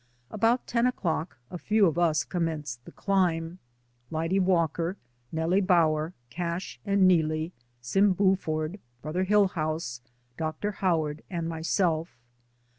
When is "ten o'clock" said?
0.65-1.37